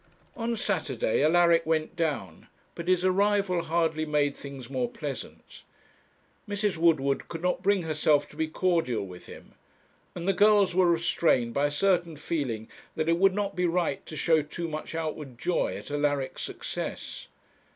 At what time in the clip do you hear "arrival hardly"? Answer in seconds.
3.05-4.03